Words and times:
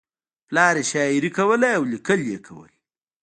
پلار 0.47 0.75
یې 0.79 0.85
شاعري 0.91 1.29
کوله 1.37 1.69
او 1.77 1.83
لیکل 1.91 2.19
یې 2.31 2.39
کول 2.47 2.71